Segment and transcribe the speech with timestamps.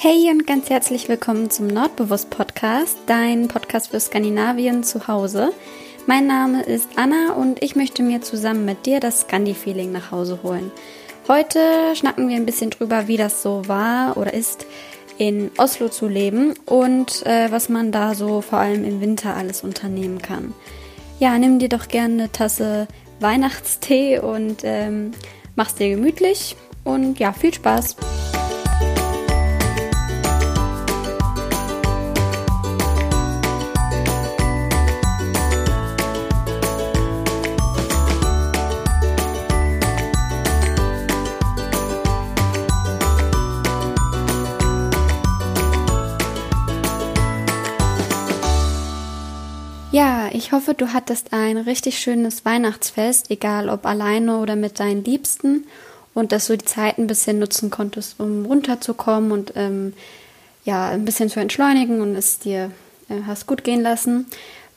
[0.00, 5.50] Hey und ganz herzlich willkommen zum Nordbewusst Podcast, dein Podcast für Skandinavien zu Hause.
[6.06, 10.38] Mein Name ist Anna und ich möchte mir zusammen mit dir das Scandi-Feeling nach Hause
[10.44, 10.70] holen.
[11.26, 11.58] Heute
[11.96, 14.66] schnacken wir ein bisschen drüber, wie das so war oder ist,
[15.18, 19.64] in Oslo zu leben und äh, was man da so vor allem im Winter alles
[19.64, 20.54] unternehmen kann.
[21.18, 22.86] Ja, nimm dir doch gerne eine Tasse
[23.18, 25.10] Weihnachtstee und ähm,
[25.56, 26.54] mach's dir gemütlich
[26.84, 27.96] und ja, viel Spaß!
[50.38, 55.66] Ich hoffe, du hattest ein richtig schönes Weihnachtsfest, egal ob alleine oder mit deinen Liebsten,
[56.14, 59.92] und dass du die Zeit ein bisschen nutzen konntest, um runterzukommen und ähm,
[60.64, 62.70] ja, ein bisschen zu entschleunigen und es dir
[63.08, 64.26] äh, hast gut gehen lassen.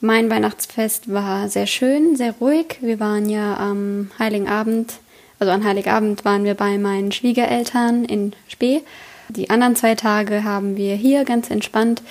[0.02, 2.78] Mein Weihnachtsfest war sehr schön, sehr ruhig.
[2.82, 4.94] Wir waren ja am Heiligen Abend,
[5.39, 8.82] also an Heiligabend waren wir bei meinen Schwiegereltern in Spee.
[9.30, 12.02] Die anderen zwei Tage haben wir hier ganz entspannt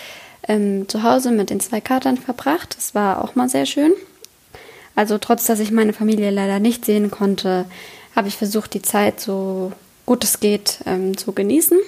[0.48, 2.76] ähm, zu Hause mit den zwei Katern verbracht.
[2.76, 3.92] Das war auch mal sehr schön.
[4.94, 7.66] Also trotz, dass ich meine Familie leider nicht sehen konnte,
[8.14, 9.72] habe ich versucht, die Zeit so
[10.06, 11.78] gut es geht ähm, zu genießen.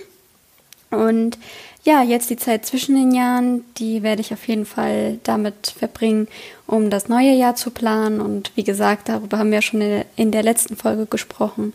[0.91, 1.39] Und
[1.85, 6.29] ja, jetzt die Zeit zwischen den Jahren, die werde ich auf jeden Fall damit verbringen,
[6.67, 8.21] um das neue Jahr zu planen.
[8.21, 11.73] Und wie gesagt, darüber haben wir schon in der letzten Folge gesprochen,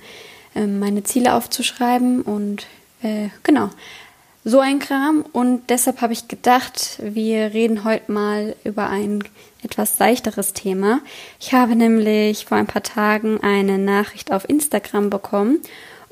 [0.56, 2.22] ähm, meine Ziele aufzuschreiben.
[2.22, 2.68] Und
[3.02, 3.70] äh, genau,
[4.48, 5.26] so ein Kram.
[5.34, 9.24] Und deshalb habe ich gedacht, wir reden heute mal über ein
[9.62, 11.02] etwas seichteres Thema.
[11.40, 15.60] Ich habe nämlich vor ein paar Tagen eine Nachricht auf Instagram bekommen.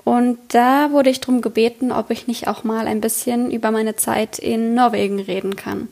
[0.03, 3.95] Und da wurde ich darum gebeten, ob ich nicht auch mal ein bisschen über meine
[3.95, 5.87] Zeit in Norwegen reden kann.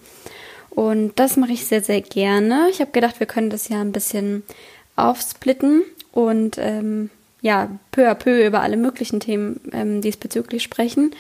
[0.69, 2.67] Und das mache ich sehr, sehr gerne.
[2.69, 4.43] Ich habe gedacht, wir können das ja ein bisschen
[4.97, 7.09] aufsplitten und ähm,
[7.41, 11.11] ja, peu à peu über alle möglichen Themen ähm, diesbezüglich sprechen.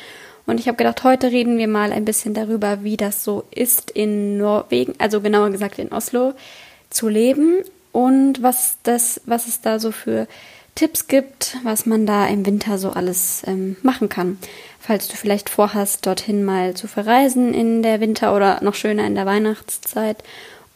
[0.45, 3.91] Und ich habe gedacht, heute reden wir mal ein bisschen darüber, wie das so ist
[3.91, 6.33] in Norwegen, also genauer gesagt in Oslo,
[6.89, 10.27] zu leben und was das, was es da so für
[10.75, 14.39] Tipps gibt, was man da im Winter so alles ähm, machen kann.
[14.79, 19.15] Falls du vielleicht vorhast, dorthin mal zu verreisen in der Winter- oder noch schöner in
[19.15, 20.23] der Weihnachtszeit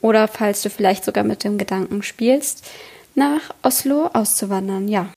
[0.02, 2.64] oder falls du vielleicht sogar mit dem Gedanken spielst,
[3.16, 4.88] nach Oslo auszuwandern.
[4.88, 5.10] Ja,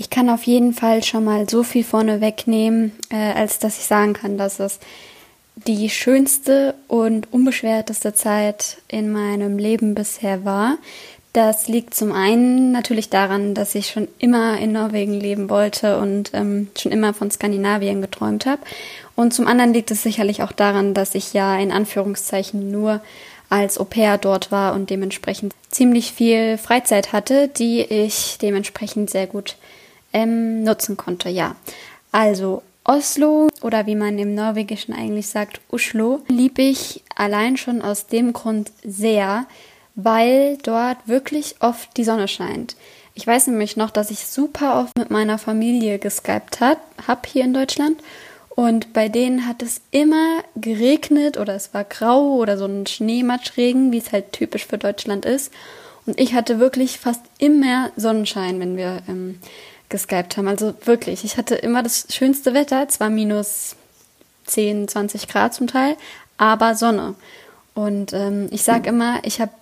[0.00, 3.84] ich kann auf jeden Fall schon mal so viel vorne wegnehmen, äh, als dass ich
[3.84, 4.80] sagen kann, dass es
[5.54, 10.78] die schönste und unbeschwerteste Zeit in meinem Leben bisher war.
[11.34, 16.30] Das liegt zum einen natürlich daran, dass ich schon immer in Norwegen leben wollte und
[16.32, 18.62] ähm, schon immer von Skandinavien geträumt habe.
[19.14, 23.02] Und zum anderen liegt es sicherlich auch daran, dass ich ja in Anführungszeichen nur
[23.50, 29.26] als Au pair dort war und dementsprechend ziemlich viel Freizeit hatte, die ich dementsprechend sehr
[29.26, 29.56] gut
[30.12, 31.28] ähm, nutzen konnte.
[31.28, 31.56] Ja,
[32.12, 38.06] also Oslo oder wie man im Norwegischen eigentlich sagt, Oslo, liebe ich allein schon aus
[38.06, 39.46] dem Grund sehr,
[39.94, 42.76] weil dort wirklich oft die Sonne scheint.
[43.14, 46.80] Ich weiß nämlich noch, dass ich super oft mit meiner Familie geskypt habe
[47.26, 48.00] hier in Deutschland
[48.60, 53.92] und bei denen hat es immer geregnet oder es war grau oder so ein Schneematschregen,
[53.92, 55.52] wie es halt typisch für Deutschland ist.
[56.06, 59.38] Und ich hatte wirklich fast immer Sonnenschein, wenn wir ähm,
[59.90, 60.48] geskypt haben.
[60.48, 63.76] Also wirklich, ich hatte immer das schönste Wetter, zwar minus
[64.46, 65.96] 10, 20 Grad zum Teil,
[66.38, 67.14] aber Sonne.
[67.74, 69.52] Und ähm, ich sage immer, ich habe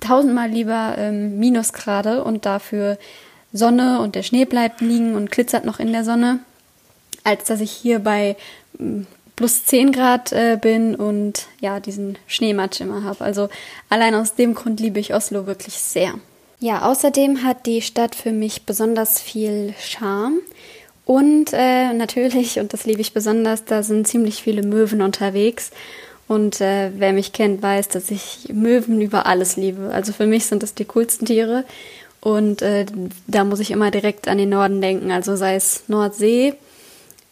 [0.00, 2.98] tausendmal lieber ähm, Minusgrade und dafür
[3.52, 6.40] Sonne und der Schnee bleibt liegen und glitzert noch in der Sonne,
[7.22, 8.36] als dass ich hier bei
[8.78, 13.24] ähm, plus 10 Grad äh, bin und ja, diesen Schneematsch immer habe.
[13.24, 13.48] Also
[13.88, 16.14] allein aus dem Grund liebe ich Oslo wirklich sehr.
[16.64, 20.40] Ja, außerdem hat die Stadt für mich besonders viel Charme.
[21.04, 25.72] Und äh, natürlich, und das liebe ich besonders, da sind ziemlich viele Möwen unterwegs.
[26.26, 29.90] Und äh, wer mich kennt, weiß, dass ich Möwen über alles liebe.
[29.92, 31.66] Also für mich sind das die coolsten Tiere.
[32.22, 32.86] Und äh,
[33.26, 35.10] da muss ich immer direkt an den Norden denken.
[35.10, 36.54] Also sei es Nordsee,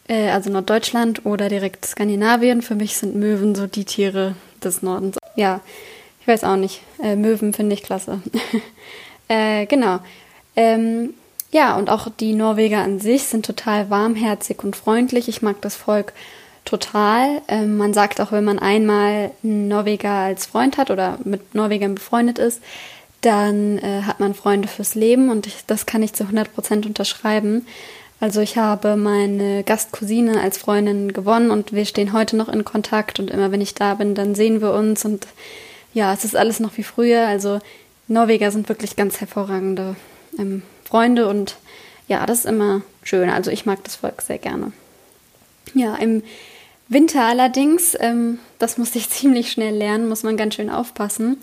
[0.09, 2.61] äh, also Norddeutschland oder direkt Skandinavien.
[2.61, 5.17] Für mich sind Möwen so die Tiere des Nordens.
[5.37, 5.63] Ja,
[6.21, 6.83] ich weiß auch nicht.
[7.03, 8.21] Äh, Möwen finde ich klasse.
[9.33, 10.01] Äh, genau.
[10.57, 11.15] Ähm,
[11.53, 15.29] ja, und auch die Norweger an sich sind total warmherzig und freundlich.
[15.29, 16.13] Ich mag das Volk
[16.67, 17.41] total.
[17.49, 21.95] Ähm, man sagt auch, wenn man einmal einen Norweger als Freund hat oder mit Norwegern
[21.95, 22.61] befreundet ist,
[23.23, 26.85] dann äh, hat man Freunde fürs Leben und ich, das kann ich zu 100 Prozent
[26.85, 27.67] unterschreiben.
[28.21, 33.19] Also ich habe meine Gastcousine als Freundin gewonnen und wir stehen heute noch in Kontakt
[33.19, 35.27] und immer wenn ich da bin, dann sehen wir uns und
[35.95, 37.27] ja, es ist alles noch wie früher.
[37.27, 37.61] Also
[38.09, 39.97] Norweger sind wirklich ganz hervorragende
[40.39, 41.57] ähm, Freunde und
[42.09, 43.31] ja, das ist immer schön.
[43.31, 44.73] Also ich mag das Volk sehr gerne.
[45.75, 46.23] Ja, im
[46.89, 51.39] Winter allerdings, ähm, das musste ich ziemlich schnell lernen, muss man ganz schön aufpassen.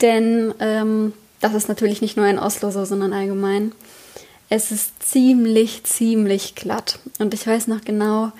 [0.00, 3.72] Denn ähm, das ist natürlich nicht nur in Oslo so, sondern allgemein.
[4.48, 6.98] Es ist ziemlich, ziemlich glatt.
[7.18, 8.30] Und ich weiß noch genau,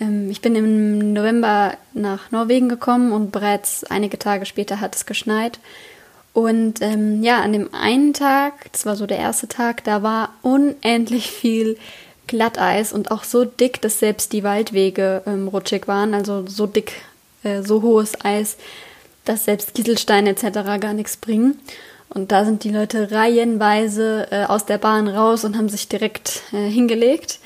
[0.00, 5.06] ähm, ich bin im November nach Norwegen gekommen und bereits einige Tage später hat es
[5.06, 5.58] geschneit.
[6.32, 10.34] Und ähm, ja, an dem einen Tag, das war so der erste Tag, da war
[10.42, 11.76] unendlich viel
[12.28, 16.14] Glatteis und auch so dick, dass selbst die Waldwege ähm, rutschig waren.
[16.14, 16.92] Also so dick,
[17.42, 18.56] äh, so hohes Eis,
[19.24, 20.80] dass selbst Kieselsteine etc.
[20.80, 21.58] gar nichts bringen.
[22.08, 26.42] Und da sind die Leute reihenweise äh, aus der Bahn raus und haben sich direkt
[26.52, 27.40] äh, hingelegt.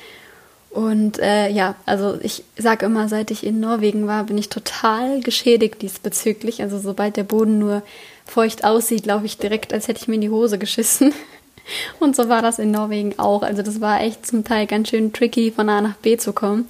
[0.74, 5.20] Und äh, ja, also ich sage immer, seit ich in Norwegen war, bin ich total
[5.20, 6.62] geschädigt diesbezüglich.
[6.62, 7.82] Also sobald der Boden nur
[8.26, 11.14] feucht aussieht, laufe ich direkt, als hätte ich mir in die Hose geschissen.
[12.00, 13.42] Und so war das in Norwegen auch.
[13.42, 16.66] Also das war echt zum Teil ganz schön tricky, von A nach B zu kommen,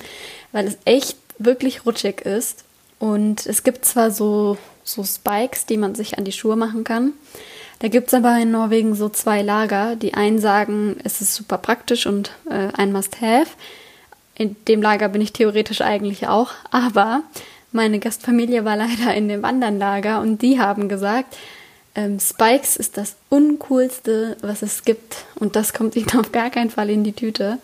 [0.52, 2.64] weil es echt wirklich rutschig ist.
[2.98, 7.14] Und es gibt zwar so, so Spikes, die man sich an die Schuhe machen kann.
[7.78, 9.96] Da gibt es aber in Norwegen so zwei Lager.
[9.96, 13.48] Die einen sagen, es ist super praktisch und äh, ein Must-Have.
[14.36, 16.50] In dem Lager bin ich theoretisch eigentlich auch.
[16.70, 17.22] Aber
[17.72, 21.36] meine Gastfamilie war leider in dem anderen Lager und die haben gesagt,
[21.94, 25.24] ähm, Spikes ist das uncoolste, was es gibt.
[25.36, 27.58] Und das kommt ihnen auf gar keinen Fall in die Tüte.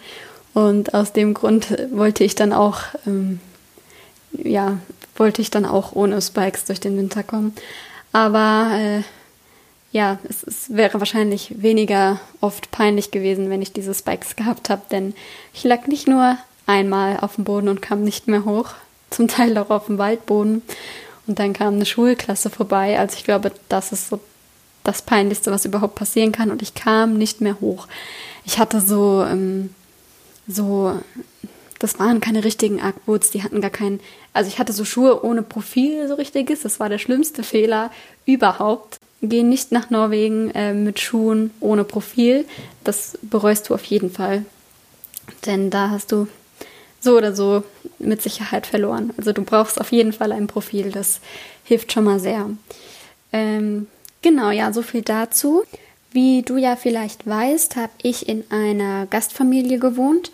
[0.55, 3.41] Und aus dem Grund wollte ich dann auch, ähm,
[4.33, 4.79] ja,
[5.17, 7.55] wollte ich dann auch ohne Spikes durch den Winter kommen.
[8.13, 9.03] Aber äh,
[9.93, 14.83] ja, es, es, wäre wahrscheinlich weniger oft peinlich gewesen, wenn ich diese Spikes gehabt habe,
[14.91, 15.15] denn
[15.53, 16.37] ich lag nicht nur
[16.71, 18.75] einmal auf dem Boden und kam nicht mehr hoch,
[19.11, 20.63] zum Teil auch auf dem Waldboden.
[21.27, 22.99] Und dann kam eine Schulklasse vorbei.
[22.99, 24.21] Also ich glaube, das ist so
[24.85, 26.51] das Peinlichste, was überhaupt passieren kann.
[26.51, 27.87] Und ich kam nicht mehr hoch.
[28.45, 29.75] Ich hatte so, ähm,
[30.49, 30.99] so,
[31.79, 34.01] das waren keine richtigen Arcboots, die hatten gar keinen,
[34.33, 36.61] also ich hatte so Schuhe ohne Profil, so richtiges.
[36.63, 37.91] Das war der schlimmste Fehler
[38.27, 38.97] überhaupt.
[39.23, 42.47] Geh nicht nach Norwegen äh, mit Schuhen ohne Profil.
[42.85, 44.45] Das bereust du auf jeden Fall.
[45.47, 46.27] Denn da hast du
[47.01, 47.65] so oder so
[47.99, 49.13] mit Sicherheit verloren.
[49.17, 51.21] Also du brauchst auf jeden Fall ein Profil, das
[51.65, 52.51] hilft schon mal sehr.
[53.33, 53.87] Ähm,
[54.23, 55.63] genau, ja, so viel dazu.
[56.13, 60.31] Wie du ja vielleicht weißt, habe ich in einer Gastfamilie gewohnt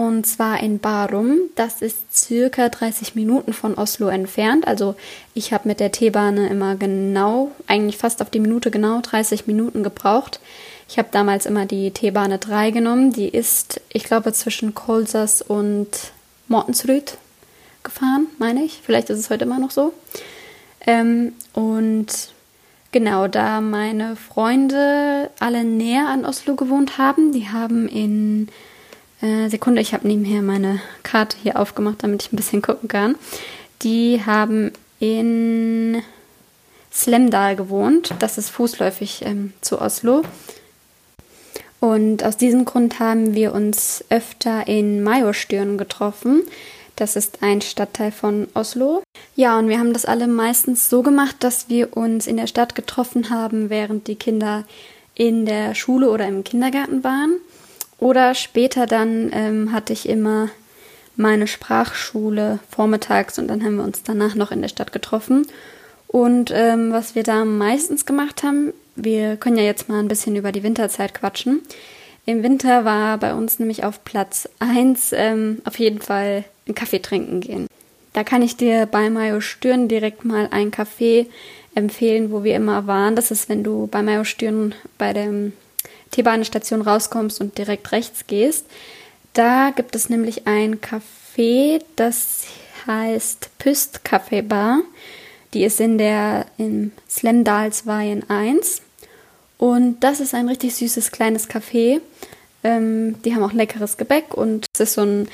[0.00, 1.40] und zwar in Barum.
[1.56, 4.66] Das ist circa 30 Minuten von Oslo entfernt.
[4.66, 4.94] Also
[5.34, 9.82] ich habe mit der T-Bahn immer genau, eigentlich fast auf die Minute genau 30 Minuten
[9.82, 10.40] gebraucht.
[10.90, 13.12] Ich habe damals immer die T-Bahn 3 genommen.
[13.12, 15.86] Die ist, ich glaube, zwischen Kolsas und
[16.48, 17.16] Mortensrüd
[17.84, 18.80] gefahren, meine ich.
[18.84, 19.92] Vielleicht ist es heute immer noch so.
[20.84, 22.08] Ähm, und
[22.90, 28.48] genau, da meine Freunde alle näher an Oslo gewohnt haben, die haben in
[29.22, 33.14] äh, Sekunde, ich habe nebenher meine Karte hier aufgemacht, damit ich ein bisschen gucken kann.
[33.82, 36.02] Die haben in
[36.92, 38.12] Slemdal gewohnt.
[38.18, 40.24] Das ist fußläufig ähm, zu Oslo.
[41.80, 46.42] Und aus diesem Grund haben wir uns öfter in Majorstyrn getroffen.
[46.96, 49.02] Das ist ein Stadtteil von Oslo.
[49.34, 52.74] Ja, und wir haben das alle meistens so gemacht, dass wir uns in der Stadt
[52.74, 54.64] getroffen haben, während die Kinder
[55.14, 57.36] in der Schule oder im Kindergarten waren.
[57.98, 60.50] Oder später dann ähm, hatte ich immer
[61.16, 65.46] meine Sprachschule vormittags und dann haben wir uns danach noch in der Stadt getroffen.
[66.06, 68.72] Und ähm, was wir da meistens gemacht haben,
[69.04, 71.62] wir können ja jetzt mal ein bisschen über die Winterzeit quatschen.
[72.26, 77.00] Im Winter war bei uns nämlich auf Platz 1 ähm, auf jeden Fall einen Kaffee
[77.00, 77.66] trinken gehen.
[78.12, 81.26] Da kann ich dir bei Mayo Stirn direkt mal ein Café
[81.74, 83.16] empfehlen, wo wir immer waren.
[83.16, 85.52] Das ist, wenn du bei Mayo Stirn bei der
[86.10, 88.66] T-Bahn-Station rauskommst und direkt rechts gehst.
[89.32, 92.46] Da gibt es nämlich ein Café, das
[92.86, 94.82] heißt Püst Café Bar.
[95.54, 98.82] Die ist in der im Slemdalsveien 1.
[99.60, 102.00] Und das ist ein richtig süßes kleines Café.
[102.64, 105.28] Ähm, die haben auch leckeres Gebäck und es ist so ein,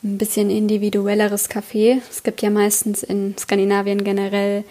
[0.00, 2.00] bisschen individuelleres Café.
[2.10, 4.64] Es gibt ja meistens in Skandinavien generell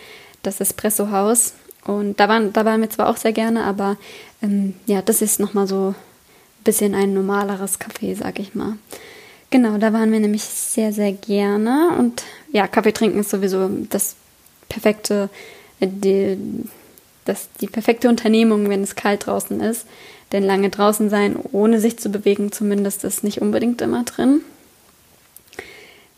[0.43, 1.53] das Espresso-Haus.
[1.85, 3.97] Und da waren, da waren wir zwar auch sehr gerne, aber
[4.41, 8.77] ähm, ja, das ist nochmal so ein bisschen ein normaleres Café, sag ich mal.
[9.49, 11.89] Genau, da waren wir nämlich sehr, sehr gerne.
[11.97, 14.15] Und ja, Kaffee trinken ist sowieso das
[14.69, 15.29] perfekte,
[15.79, 16.37] die,
[17.27, 19.85] das die perfekte Unternehmung, wenn es kalt draußen ist.
[20.31, 24.41] Denn lange draußen sein, ohne sich zu bewegen, zumindest ist nicht unbedingt immer drin.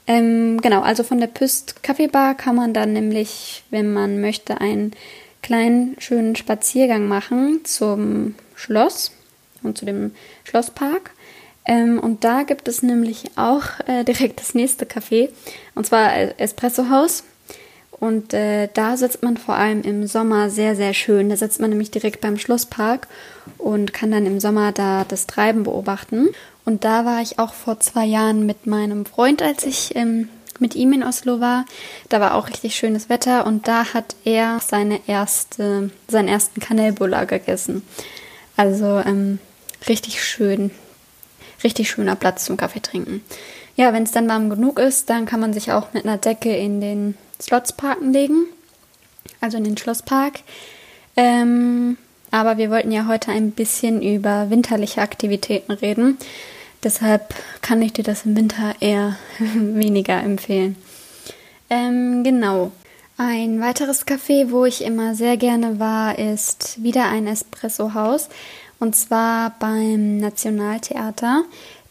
[0.07, 4.93] Ähm, genau, also von der Püst Kaffeebar kann man dann nämlich, wenn man möchte, einen
[5.43, 9.11] kleinen schönen Spaziergang machen zum Schloss
[9.61, 10.11] und zu dem
[10.45, 11.11] Schlosspark.
[11.65, 15.29] Ähm, und da gibt es nämlich auch äh, direkt das nächste Café,
[15.75, 17.23] und zwar Espresso House.
[17.99, 21.29] Und äh, da sitzt man vor allem im Sommer sehr, sehr schön.
[21.29, 23.07] Da sitzt man nämlich direkt beim Schlosspark
[23.57, 26.29] und kann dann im Sommer da das Treiben beobachten.
[26.63, 30.29] Und da war ich auch vor zwei Jahren mit meinem Freund, als ich ähm,
[30.59, 31.65] mit ihm in Oslo war.
[32.09, 37.25] Da war auch richtig schönes Wetter und da hat er seine erste, seinen ersten Kanelbuller
[37.25, 37.81] gegessen.
[38.55, 39.39] Also ähm,
[39.87, 40.71] richtig schön,
[41.63, 43.23] richtig schöner Platz zum Kaffee trinken.
[43.75, 46.55] Ja, wenn es dann warm genug ist, dann kann man sich auch mit einer Decke
[46.55, 48.45] in den Slotsparken legen,
[49.41, 50.41] also in den Schlosspark.
[51.15, 51.97] Ähm,
[52.31, 56.17] aber wir wollten ja heute ein bisschen über winterliche Aktivitäten reden.
[56.83, 60.75] Deshalb kann ich dir das im Winter eher weniger empfehlen.
[61.69, 62.71] Ähm, genau.
[63.17, 68.29] Ein weiteres Café, wo ich immer sehr gerne war, ist wieder ein Espresso-Haus.
[68.79, 71.43] Und zwar beim Nationaltheater.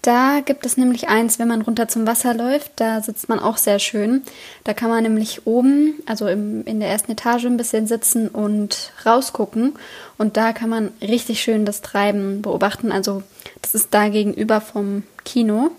[0.02, 3.56] Da gibt es nämlich eins, wenn man runter zum Wasser läuft, da sitzt man auch
[3.56, 4.22] sehr schön.
[4.62, 8.92] Da kann man nämlich oben, also im, in der ersten Etage ein bisschen sitzen und
[9.04, 9.74] rausgucken.
[10.16, 12.92] Und da kann man richtig schön das Treiben beobachten.
[12.92, 13.24] Also
[13.60, 15.72] das ist da gegenüber vom Kino.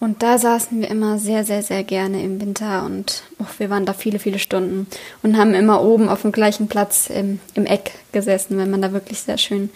[0.00, 3.84] Und da saßen wir immer sehr, sehr, sehr gerne im Winter und oh, wir waren
[3.84, 4.86] da viele, viele Stunden
[5.24, 8.92] und haben immer oben auf dem gleichen Platz im, im Eck gesessen, wenn man da
[8.92, 9.70] wirklich sehr schön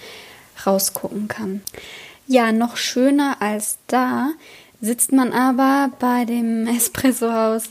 [0.64, 1.60] rausgucken kann.
[2.26, 4.30] Ja, noch schöner als da
[4.80, 7.70] sitzt man aber bei dem Espresso-Haus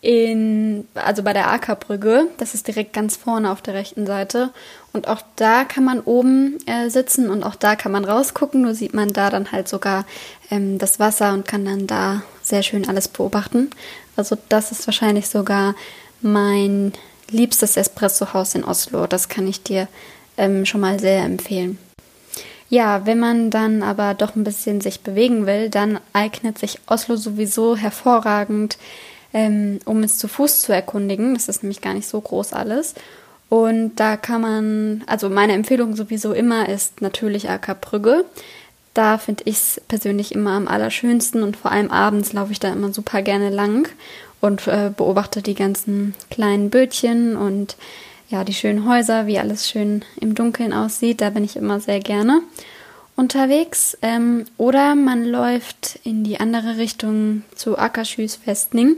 [0.00, 2.28] in, also bei der Ackerbrücke.
[2.38, 4.50] Das ist direkt ganz vorne auf der rechten Seite.
[4.92, 8.62] Und auch da kann man oben äh, sitzen und auch da kann man rausgucken.
[8.62, 10.06] Nur sieht man da dann halt sogar
[10.50, 13.70] ähm, das Wasser und kann dann da sehr schön alles beobachten.
[14.16, 15.74] Also das ist wahrscheinlich sogar
[16.22, 16.92] mein
[17.28, 19.06] liebstes Espresso-Haus in Oslo.
[19.06, 19.88] Das kann ich dir
[20.36, 21.78] ähm, schon mal sehr empfehlen.
[22.68, 27.16] Ja, wenn man dann aber doch ein bisschen sich bewegen will, dann eignet sich Oslo
[27.16, 28.76] sowieso hervorragend,
[29.32, 31.34] ähm, um es zu Fuß zu erkundigen.
[31.34, 32.94] Das ist nämlich gar nicht so groß alles.
[33.48, 38.24] Und da kann man, also meine Empfehlung sowieso immer ist natürlich Ackerbrügge.
[38.92, 42.72] Da finde ich es persönlich immer am allerschönsten und vor allem abends laufe ich da
[42.72, 43.88] immer super gerne lang
[44.40, 47.76] und äh, beobachte die ganzen kleinen Bötchen und
[48.28, 51.20] ja, die schönen Häuser, wie alles schön im Dunkeln aussieht.
[51.20, 52.42] Da bin ich immer sehr gerne
[53.16, 53.96] unterwegs.
[54.02, 58.96] Ähm, oder man läuft in die andere Richtung zu Akershus Festning.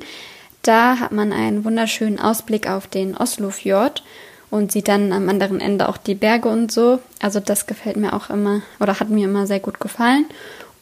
[0.63, 4.03] Da hat man einen wunderschönen Ausblick auf den Oslofjord
[4.51, 6.99] und sieht dann am anderen Ende auch die Berge und so.
[7.21, 10.27] Also das gefällt mir auch immer oder hat mir immer sehr gut gefallen.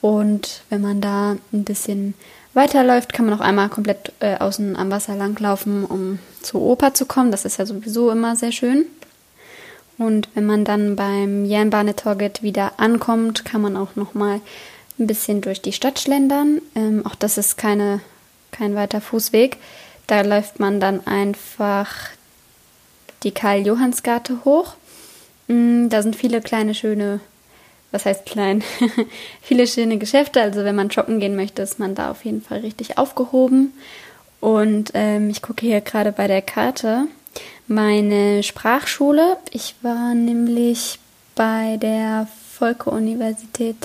[0.01, 2.15] Und wenn man da ein bisschen
[2.57, 7.07] weiterläuft, kann man auch einmal komplett äh, außen am Wasser langlaufen, um zur Oper zu
[7.07, 7.31] kommen.
[7.31, 8.87] Das ist ja sowieso immer sehr schön.
[9.99, 14.41] Und wenn man dann beim Jernbanetorget wieder ankommt, kann man auch noch mal
[14.99, 16.61] ein bisschen durch die Stadt schlendern.
[16.75, 18.01] Ähm, auch das ist keine,
[18.51, 19.59] kein weiter Fußweg.
[20.07, 21.91] Da läuft man dann einfach
[23.23, 24.75] die Karl-Johanns-Garte hoch.
[25.49, 27.21] Mm, da sind viele kleine, schöne
[27.93, 28.63] was heißt klein,
[29.43, 30.41] viele schöne Geschäfte.
[30.41, 33.73] Also wenn man shoppen gehen möchte, ist man da auf jeden Fall richtig aufgehoben.
[34.41, 37.07] Und ähm, ich gucke hier gerade bei der Karte
[37.67, 39.39] meine Sprachschule.
[39.51, 40.99] Ich war nämlich
[41.35, 43.77] bei der Volke-Universität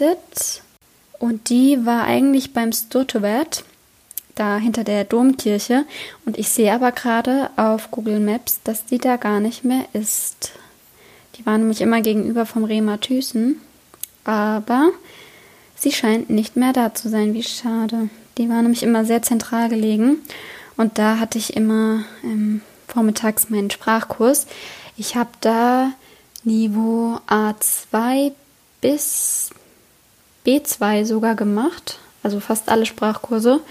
[1.19, 3.63] und die war eigentlich beim Sturtevert,
[4.35, 5.85] da hinter der Domkirche.
[6.25, 10.51] Und ich sehe aber gerade auf Google Maps, dass die da gar nicht mehr ist.
[11.35, 13.59] Die war nämlich immer gegenüber vom Rema Thüßen
[14.23, 14.89] aber
[15.75, 17.33] sie scheint nicht mehr da zu sein.
[17.33, 18.09] Wie schade.
[18.37, 20.17] Die war nämlich immer sehr zentral gelegen
[20.77, 24.47] und da hatte ich immer ähm, vormittags meinen Sprachkurs.
[24.97, 25.91] Ich habe da
[26.43, 28.31] Niveau A2
[28.81, 29.51] bis
[30.45, 33.61] B2 sogar gemacht, also fast alle Sprachkurse.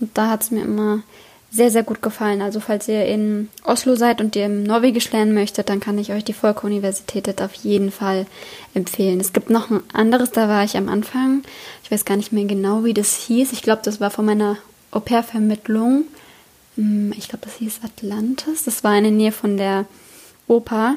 [0.00, 1.02] Und da hat es mir immer
[1.50, 2.42] sehr, sehr gut gefallen.
[2.42, 6.12] Also falls ihr in Oslo seid und ihr im Norwegisch lernen möchtet, dann kann ich
[6.12, 8.26] euch die Volke-Universität auf jeden Fall
[8.72, 9.20] empfehlen.
[9.20, 11.42] Es gibt noch ein anderes, da war ich am Anfang.
[11.82, 13.52] Ich weiß gar nicht mehr genau, wie das hieß.
[13.52, 14.58] Ich glaube, das war von meiner
[14.92, 16.04] Au-pair-Vermittlung.
[16.76, 18.64] Hm, ich glaube, das hieß Atlantis.
[18.64, 19.86] Das war in der Nähe von der
[20.46, 20.96] Oper.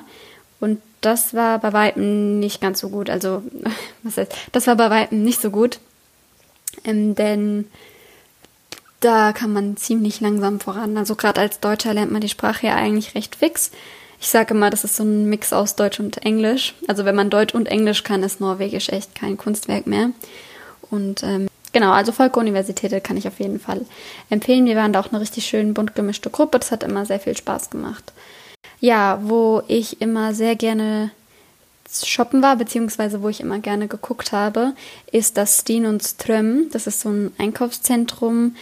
[0.60, 3.10] Und das war bei Weitem nicht ganz so gut.
[3.10, 3.42] Also,
[4.04, 5.80] was heißt, das war bei Weitem nicht so gut.
[6.84, 7.66] Ähm, denn
[9.04, 10.98] da kann man ziemlich langsam voran.
[10.98, 13.72] Also gerade als Deutscher lernt man die Sprache ja eigentlich recht fix.
[14.20, 16.76] Ich sage immer, das ist so ein Mix aus Deutsch und Englisch.
[16.88, 20.12] Also wenn man Deutsch und Englisch kann, ist Norwegisch echt kein Kunstwerk mehr.
[20.90, 23.82] Und ähm, genau, also Volke-Universität kann ich auf jeden Fall
[24.30, 24.66] empfehlen.
[24.66, 26.60] Wir waren da auch eine richtig schön bunt gemischte Gruppe.
[26.60, 28.14] Das hat immer sehr viel Spaß gemacht.
[28.80, 31.12] Ja, wo ich immer sehr gerne
[31.92, 34.74] shoppen war, beziehungsweise wo ich immer gerne geguckt habe,
[35.12, 36.70] ist das Steen und Ström.
[36.72, 38.56] Das ist so ein Einkaufszentrum,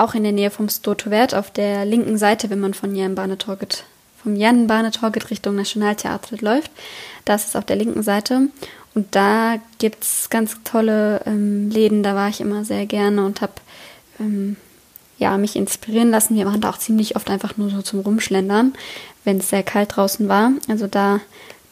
[0.00, 3.84] auch in der Nähe vom Stortovert, auf der linken Seite, wenn man von Jernbanetorget,
[4.22, 6.70] vom Jernbanetorget Richtung Nationaltheater läuft.
[7.24, 8.48] Das ist auf der linken Seite.
[8.94, 13.40] Und da gibt es ganz tolle ähm, Läden, da war ich immer sehr gerne und
[13.40, 13.52] habe
[14.18, 14.56] ähm,
[15.18, 16.34] ja, mich inspirieren lassen.
[16.34, 18.72] Wir waren da auch ziemlich oft einfach nur so zum Rumschlendern,
[19.24, 20.52] wenn es sehr kalt draußen war.
[20.66, 21.20] Also da,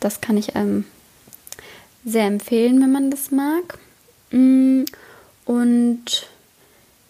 [0.01, 0.85] das kann ich ähm,
[2.05, 3.79] sehr empfehlen, wenn man das mag.
[4.31, 4.85] Mm,
[5.47, 6.29] und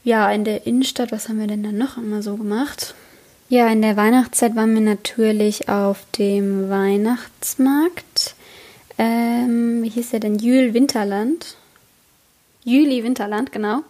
[0.05, 2.95] ja, in der Innenstadt, was haben wir denn dann noch immer so gemacht?
[3.49, 8.35] Ja, in der Weihnachtszeit waren wir natürlich auf dem Weihnachtsmarkt.
[8.99, 10.39] Ähm, wie hieß der denn?
[10.39, 11.57] Jül Winterland.
[12.65, 13.83] Jüli Winterland, genau.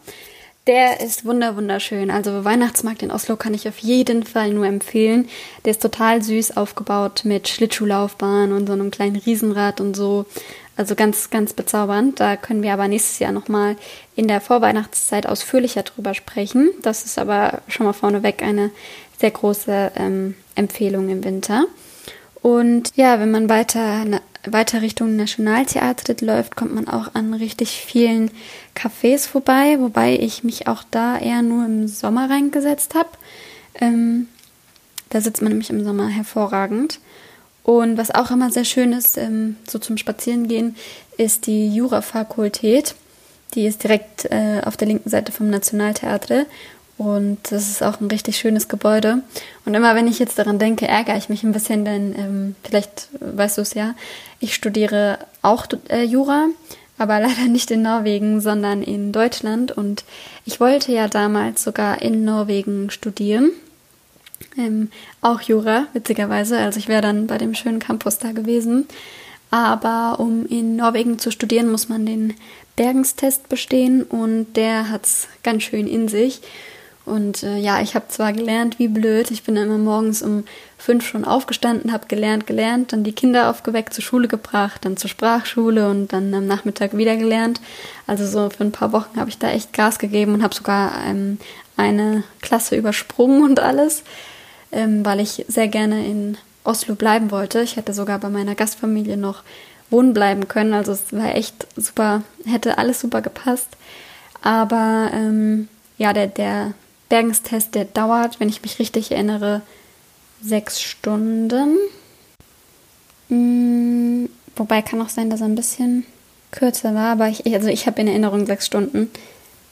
[0.69, 2.11] Der ist wunder wunderschön.
[2.11, 5.29] Also Weihnachtsmarkt in Oslo kann ich auf jeden Fall nur empfehlen.
[5.65, 10.27] Der ist total süß aufgebaut mit Schlittschuhlaufbahn und so einem kleinen Riesenrad und so.
[10.79, 12.21] Also ganz, ganz bezaubernd.
[12.21, 13.75] Da können wir aber nächstes Jahr nochmal
[14.15, 16.71] in der Vorweihnachtszeit ausführlicher drüber sprechen.
[16.83, 18.71] Das ist aber schon mal vorneweg eine
[19.19, 21.65] sehr große ähm, Empfehlung im Winter.
[22.43, 24.05] Und ja, wenn man weiter,
[24.47, 28.31] weiter Richtung Nationaltheater läuft, kommt man auch an richtig vielen
[28.77, 33.11] Cafés vorbei, wobei ich mich auch da eher nur im Sommer reingesetzt habe.
[33.81, 34.29] Ähm,
[35.11, 37.01] da sitzt man nämlich im Sommer hervorragend.
[37.69, 40.75] Und was auch immer sehr schön ist, ähm, so zum Spazierengehen,
[41.19, 42.95] ist die Jurafakultät.
[43.53, 46.47] Die ist direkt äh, auf der linken Seite vom Nationaltheater
[46.97, 49.23] und das ist auch ein richtig schönes Gebäude.
[49.67, 53.11] Und immer wenn ich jetzt daran denke, ärgere ich mich ein bisschen, denn ähm, vielleicht
[53.21, 53.95] weißt du es ja,
[54.41, 56.47] ich studiere auch äh, Jura,
[56.97, 59.73] aber leider nicht in Norwegen, sondern in Deutschland.
[59.73, 60.05] Und
[60.47, 63.51] ich wollte ja damals sogar in Norwegen studieren.
[64.57, 64.91] Ähm,
[65.21, 66.59] auch Jura, witzigerweise.
[66.59, 68.87] Also ich wäre dann bei dem schönen Campus da gewesen.
[69.51, 72.35] Aber um in Norwegen zu studieren, muss man den
[72.77, 76.43] Bergenstest bestehen und der hat's ganz schön in sich.
[77.09, 80.45] Und äh, ja, ich habe zwar gelernt, wie blöd, ich bin immer morgens um
[80.77, 85.09] fünf schon aufgestanden, habe gelernt, gelernt, dann die Kinder aufgeweckt, zur Schule gebracht, dann zur
[85.09, 87.63] Sprachschule und dann am Nachmittag wieder gelernt.
[88.07, 90.93] Also so für ein paar Wochen habe ich da echt Gas gegeben und habe sogar
[91.07, 91.39] ähm,
[91.79, 94.03] eine Klasse übersprungen und alles,
[94.73, 97.63] ähm, weil ich sehr gerne in Oslo bleiben wollte.
[97.63, 99.43] Ich hätte sogar bei meiner Gastfamilie noch
[99.91, 100.75] wohnen bleiben können.
[100.75, 103.69] Also es war echt super, hätte alles super gepasst.
[104.43, 106.75] Aber ähm, ja, der, der
[107.09, 109.63] Bergenstest, der dauert, wenn ich mich richtig erinnere,
[110.43, 111.79] sechs Stunden.
[113.29, 116.05] Hm, wobei kann auch sein, dass er ein bisschen
[116.51, 119.11] kürzer war, aber ich, also ich habe in Erinnerung sechs Stunden,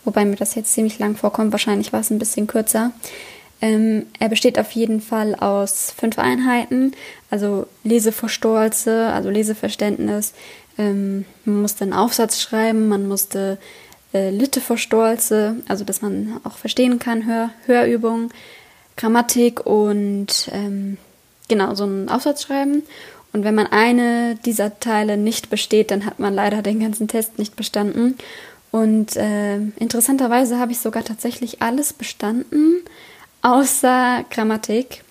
[0.07, 1.53] wobei mir das jetzt ziemlich lang vorkommt.
[1.53, 2.93] Wahrscheinlich war es ein bisschen kürzer.
[3.61, 6.93] Ähm, er besteht auf jeden Fall aus fünf Einheiten,
[7.31, 10.33] also Leseverstolze, also Leseverständnis.
[10.79, 13.59] Ähm, man musste einen Aufsatz schreiben, man musste
[14.13, 18.31] äh, Litte Stolze, also dass man auch verstehen kann, Hör, Hörübungen,
[18.97, 20.99] Grammatik und ähm,
[21.49, 22.83] genau so einen Aufsatz schreiben.
[23.33, 27.39] Und wenn man eine dieser Teile nicht besteht, dann hat man leider den ganzen Test
[27.39, 28.17] nicht bestanden.
[28.77, 32.83] Und äh, interessanterweise habe ich sogar tatsächlich alles bestanden,
[33.41, 35.03] außer Grammatik.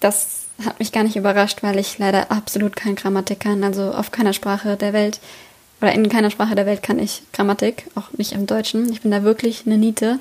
[0.00, 4.10] Das hat mich gar nicht überrascht, weil ich leider absolut kein Grammatik kann, also auf
[4.10, 5.20] keiner Sprache der Welt
[5.80, 8.90] oder in keiner Sprache der Welt kann ich Grammatik, auch nicht im Deutschen.
[8.90, 10.18] Ich bin da wirklich eine Niete.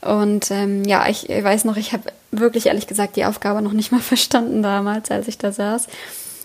[0.00, 3.92] Und ähm, ja, ich weiß noch, ich habe wirklich ehrlich gesagt die Aufgabe noch nicht
[3.92, 5.86] mal verstanden damals, als ich da saß.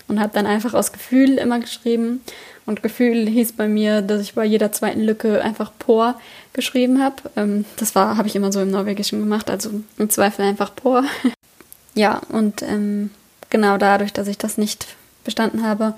[0.06, 2.20] Und habe dann einfach aus Gefühl immer geschrieben.
[2.70, 6.14] Und Gefühl hieß bei mir, dass ich bei jeder zweiten Lücke einfach por
[6.52, 7.16] geschrieben habe.
[7.34, 11.02] Ähm, das war, habe ich immer so im Norwegischen gemacht, also im Zweifel einfach por.
[11.96, 13.10] ja, und ähm,
[13.50, 14.86] genau dadurch, dass ich das nicht
[15.24, 15.96] bestanden habe,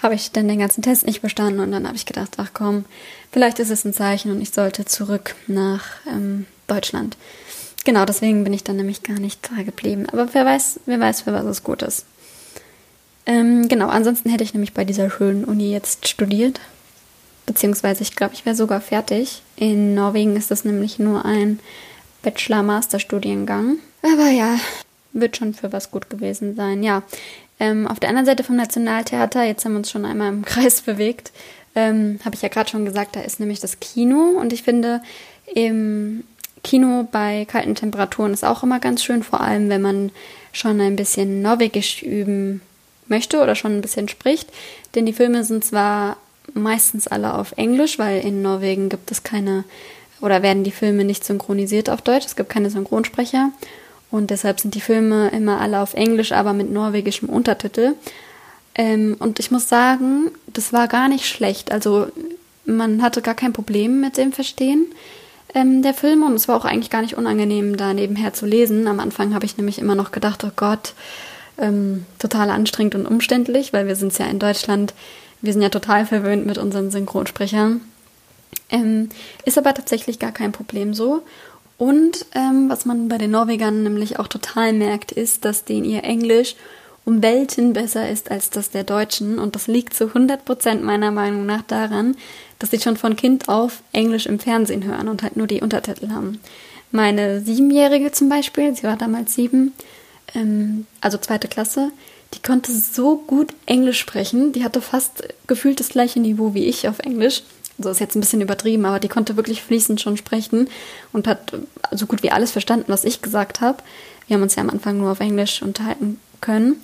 [0.00, 2.84] habe ich dann den ganzen Test nicht bestanden und dann habe ich gedacht, ach komm,
[3.32, 7.16] vielleicht ist es ein Zeichen und ich sollte zurück nach ähm, Deutschland.
[7.84, 10.06] Genau, deswegen bin ich dann nämlich gar nicht da geblieben.
[10.12, 12.06] Aber wer weiß, wer weiß, für was es gut ist.
[13.26, 16.60] Ähm, genau, ansonsten hätte ich nämlich bei dieser schönen Uni jetzt studiert.
[17.46, 19.42] Beziehungsweise ich glaube, ich wäre sogar fertig.
[19.56, 21.60] In Norwegen ist das nämlich nur ein
[22.22, 23.78] Bachelor-Master-Studiengang.
[24.02, 24.56] Aber ja,
[25.12, 26.82] wird schon für was gut gewesen sein.
[26.82, 27.02] Ja,
[27.60, 30.80] ähm, auf der anderen Seite vom Nationaltheater, jetzt haben wir uns schon einmal im Kreis
[30.80, 31.32] bewegt,
[31.74, 35.02] ähm, habe ich ja gerade schon gesagt, da ist nämlich das Kino und ich finde,
[35.54, 36.24] im
[36.62, 40.10] Kino bei kalten Temperaturen ist auch immer ganz schön, vor allem wenn man
[40.52, 42.60] schon ein bisschen Norwegisch üben
[43.12, 44.48] möchte oder schon ein bisschen spricht.
[44.94, 46.16] Denn die Filme sind zwar
[46.54, 49.64] meistens alle auf Englisch, weil in Norwegen gibt es keine
[50.20, 52.26] oder werden die Filme nicht synchronisiert auf Deutsch.
[52.26, 53.50] Es gibt keine Synchronsprecher.
[54.10, 57.94] Und deshalb sind die Filme immer alle auf Englisch, aber mit norwegischem Untertitel.
[58.74, 61.72] Ähm, und ich muss sagen, das war gar nicht schlecht.
[61.72, 62.06] Also
[62.64, 64.86] man hatte gar kein Problem mit dem Verstehen
[65.54, 68.86] ähm, der Filme und es war auch eigentlich gar nicht unangenehm, da nebenher zu lesen.
[68.86, 70.94] Am Anfang habe ich nämlich immer noch gedacht, oh Gott,
[71.58, 74.94] ähm, total anstrengend und umständlich, weil wir sind ja in Deutschland,
[75.40, 77.80] wir sind ja total verwöhnt mit unseren Synchronsprechern.
[78.70, 79.08] Ähm,
[79.44, 81.22] ist aber tatsächlich gar kein Problem so.
[81.78, 86.04] Und ähm, was man bei den Norwegern nämlich auch total merkt, ist, dass denen ihr
[86.04, 86.54] Englisch
[87.04, 89.38] um Welten besser ist als das der Deutschen.
[89.38, 92.16] Und das liegt zu 100 Prozent meiner Meinung nach daran,
[92.58, 96.10] dass sie schon von Kind auf Englisch im Fernsehen hören und halt nur die Untertitel
[96.10, 96.40] haben.
[96.92, 99.72] Meine Siebenjährige zum Beispiel, sie war damals sieben,
[100.34, 101.90] ähm, also zweite Klasse,
[102.34, 104.52] die konnte so gut Englisch sprechen.
[104.52, 107.42] Die hatte fast gefühlt das gleiche Niveau wie ich auf Englisch.
[107.78, 110.68] Also ist jetzt ein bisschen übertrieben, aber die konnte wirklich fließend schon sprechen
[111.12, 111.52] und hat
[111.90, 113.82] so gut wie alles verstanden, was ich gesagt habe.
[114.26, 116.76] Wir haben uns ja am Anfang nur auf Englisch unterhalten können.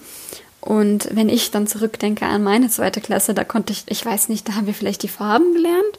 [0.61, 4.49] Und wenn ich dann zurückdenke an meine zweite Klasse, da konnte ich, ich weiß nicht,
[4.49, 5.99] da haben wir vielleicht die Farben gelernt,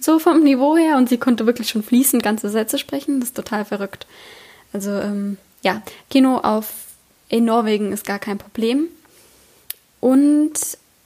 [0.00, 3.20] so vom Niveau her, und sie konnte wirklich schon fließend ganze Sätze sprechen.
[3.20, 4.06] Das ist total verrückt.
[4.72, 6.66] Also ähm, ja, Kino auf
[7.28, 8.88] in Norwegen ist gar kein Problem.
[10.00, 10.52] Und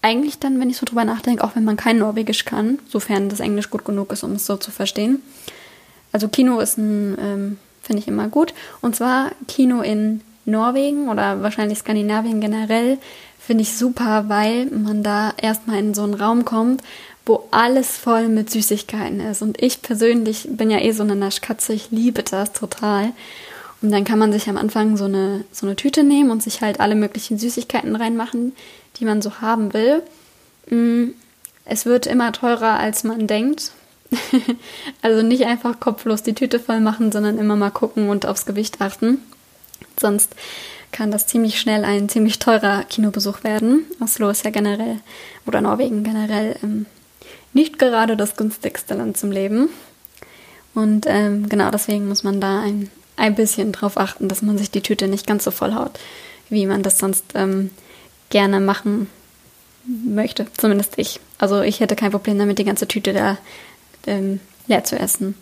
[0.03, 3.41] eigentlich dann, wenn ich so drüber nachdenke, auch wenn man kein Norwegisch kann, sofern das
[3.41, 5.23] Englisch gut genug ist, um es so zu verstehen.
[6.13, 8.55] Also Kino ist ein, ähm, finde ich immer gut.
[8.81, 12.99] Und zwar Kino in Norwegen oder wahrscheinlich Skandinavien generell
[13.39, 16.83] finde ich super, weil man da erstmal in so einen Raum kommt,
[17.25, 19.43] wo alles voll mit Süßigkeiten ist.
[19.43, 23.13] Und ich persönlich bin ja eh so eine Naschkatze, ich liebe das total.
[23.87, 26.61] Und dann kann man sich am Anfang so eine, so eine Tüte nehmen und sich
[26.61, 28.53] halt alle möglichen Süßigkeiten reinmachen,
[28.97, 30.03] die man so haben will.
[30.69, 31.11] Mm,
[31.65, 33.71] es wird immer teurer, als man denkt.
[35.03, 38.81] also nicht einfach kopflos die Tüte voll machen, sondern immer mal gucken und aufs Gewicht
[38.81, 39.19] achten.
[39.97, 40.35] Sonst
[40.91, 43.85] kann das ziemlich schnell ein ziemlich teurer Kinobesuch werden.
[44.01, 44.99] Oslo ist ja generell,
[45.47, 46.87] oder Norwegen generell, ähm,
[47.53, 49.69] nicht gerade das günstigste Land zum Leben.
[50.75, 54.71] Und ähm, genau deswegen muss man da ein, ein bisschen drauf achten, dass man sich
[54.71, 55.99] die Tüte nicht ganz so voll haut,
[56.49, 57.71] wie man das sonst ähm,
[58.31, 59.09] gerne machen
[59.87, 60.47] möchte.
[60.57, 61.21] Zumindest ich.
[61.39, 63.39] Also ich hätte kein Problem damit, die ganze Tüte da
[64.07, 65.35] ähm, leer zu essen.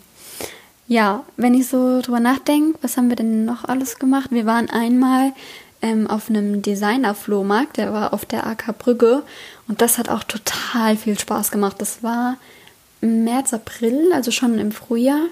[0.87, 4.29] Ja, wenn ich so drüber nachdenke, was haben wir denn noch alles gemacht?
[4.31, 5.33] Wir waren einmal
[5.81, 9.23] ähm, auf einem Designer-Flohmarkt, der war auf der AK Brügge
[9.67, 11.77] und das hat auch total viel Spaß gemacht.
[11.79, 12.37] Das war
[13.01, 15.25] März, April, also schon im Frühjahr.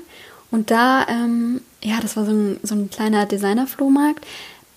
[0.49, 4.26] Und da, ähm, ja, das war so ein, so ein kleiner Designer-Flohmarkt.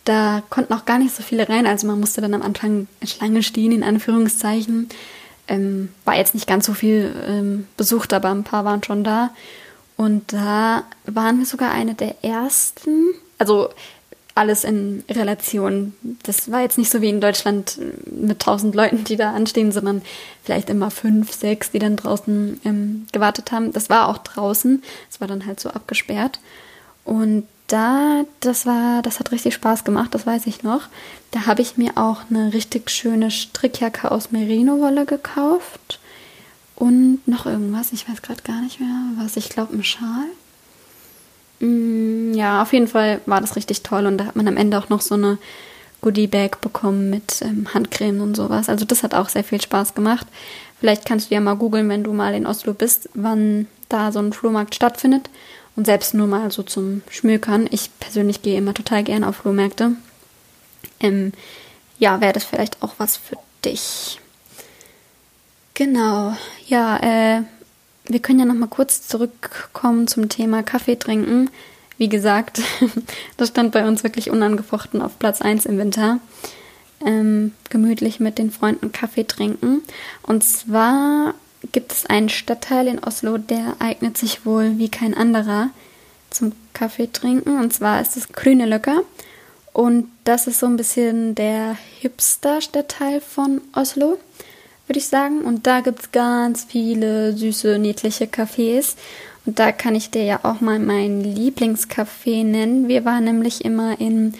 [0.05, 3.42] Da konnten auch gar nicht so viele rein, also man musste dann am Anfang Schlange
[3.42, 4.88] stehen, in Anführungszeichen.
[5.49, 9.31] Ähm, war jetzt nicht ganz so viel ähm, besucht, aber ein paar waren schon da.
[9.97, 13.71] Und da waren wir sogar eine der ersten, also
[14.35, 15.95] alles in Relation.
[16.25, 20.03] Das war jetzt nicht so wie in Deutschland mit tausend Leuten, die da anstehen, sondern
[20.45, 23.73] vielleicht immer fünf, sechs, die dann draußen ähm, gewartet haben.
[23.73, 24.83] Das war auch draußen.
[25.11, 26.38] Es war dann halt so abgesperrt.
[27.07, 30.83] Und da, das war, das hat richtig Spaß gemacht, das weiß ich noch.
[31.31, 36.01] Da habe ich mir auch eine richtig schöne Strickjacke aus Merino-Wolle gekauft.
[36.75, 38.88] Und noch irgendwas, ich weiß gerade gar nicht mehr,
[39.19, 39.37] was.
[39.37, 40.27] Ich glaube, ein Schal.
[41.61, 44.79] Mm, ja, auf jeden Fall war das richtig toll und da hat man am Ende
[44.79, 45.38] auch noch so eine
[46.03, 48.69] Goodie-Bag bekommen mit ähm, Handcreme und sowas.
[48.69, 50.27] Also das hat auch sehr viel Spaß gemacht.
[50.81, 54.19] Vielleicht kannst du ja mal googeln, wenn du mal in Oslo bist, wann da so
[54.19, 55.31] ein Flohmarkt stattfindet.
[55.76, 57.68] Und selbst nur mal so zum Schmökern.
[57.70, 59.92] Ich persönlich gehe immer total gerne auf Flohmärkte.
[61.00, 61.32] Ähm,
[61.98, 64.18] ja, wäre das vielleicht auch was für dich.
[65.74, 66.34] Genau,
[66.66, 66.96] ja,
[67.36, 67.42] äh,
[68.08, 71.50] wir können ja noch mal kurz zurückkommen zum Thema Kaffee trinken.
[71.98, 72.62] Wie gesagt,
[73.36, 76.18] das stand bei uns wirklich unangefochten auf Platz 1 im Winter.
[77.04, 79.82] Ähm, gemütlich mit den Freunden Kaffee trinken.
[80.22, 81.34] Und zwar
[81.73, 85.71] gibt es einen Stadtteil in Oslo, der eignet sich wohl wie kein anderer
[86.31, 87.59] zum Kaffee trinken.
[87.59, 89.03] Und zwar ist es Grüne Löcker.
[89.73, 94.19] Und das ist so ein bisschen der Hipster-Stadtteil von Oslo
[94.87, 95.42] würde ich sagen.
[95.42, 98.95] Und da gibt es ganz viele süße, niedliche Cafés.
[99.45, 102.88] Und da kann ich dir ja auch mal mein Lieblingscafé nennen.
[102.88, 104.35] Wir waren nämlich immer in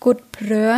[0.00, 0.76] Gudbrö,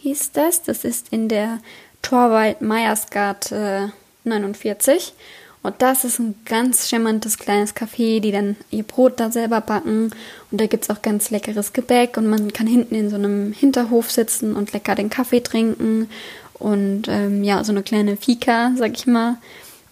[0.00, 0.62] hieß das.
[0.62, 1.60] Das ist in der
[2.02, 3.92] Torwald Meiersgate
[4.26, 5.14] 49.
[5.62, 10.12] Und das ist ein ganz charmantes kleines Café, die dann ihr Brot da selber backen.
[10.52, 13.52] Und da gibt es auch ganz leckeres Gebäck und man kann hinten in so einem
[13.52, 16.08] Hinterhof sitzen und lecker den Kaffee trinken.
[16.54, 19.38] und ähm, ja, so eine kleine Fika, sag ich mal,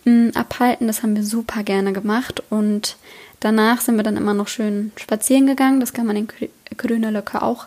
[0.05, 0.87] mh, abhalten.
[0.87, 2.97] Das haben wir super gerne gemacht und
[3.41, 5.81] danach sind wir dann immer noch schön spazieren gegangen.
[5.81, 6.29] Das kann man in
[6.77, 7.67] Grünerlöcke auch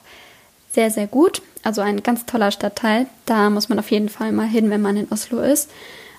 [0.71, 1.41] sehr, sehr gut.
[1.63, 3.07] Also ein ganz toller Stadtteil.
[3.25, 5.69] Da muss man auf jeden Fall mal hin, wenn man in Oslo ist.